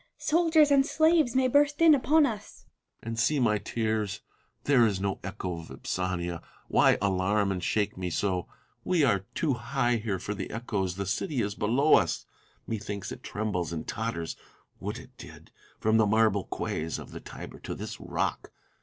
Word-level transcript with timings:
Soldiers 0.17 0.71
and 0.71 0.83
slaves 0.83 1.35
may 1.35 1.47
burst 1.47 1.79
in 1.79 1.93
upon 1.93 2.25
us. 2.25 2.65
Tiberius. 2.65 2.69
And 3.03 3.19
see 3.19 3.39
my 3.39 3.59
tears 3.59 4.21
1 4.63 4.63
There 4.63 4.87
is 4.87 4.99
no 4.99 5.19
echo, 5.23 5.57
Vip 5.57 5.83
sania; 5.83 6.41
why 6.67 6.97
alarm 6.99 7.51
and 7.51 7.63
shake 7.63 7.95
me 7.99 8.09
so? 8.09 8.47
We 8.83 9.03
are 9.03 9.27
too 9.35 9.53
high 9.53 9.97
here 9.97 10.17
for 10.17 10.33
the 10.33 10.49
echoes: 10.49 10.95
the 10.95 11.05
city 11.05 11.39
is 11.39 11.53
below 11.53 11.93
us. 11.93 12.25
Methinks 12.65 13.11
it 13.11 13.21
trembles 13.21 13.71
and 13.71 13.87
totters: 13.87 14.35
would 14.79 14.97
it 14.97 15.15
did! 15.19 15.51
from 15.79 15.97
the 15.97 16.07
marble 16.07 16.45
quays 16.45 16.97
of 16.97 17.11
the 17.11 17.19
Tiber 17.19 17.59
to 17.59 17.75
this 17.75 17.99
rock. 17.99 18.51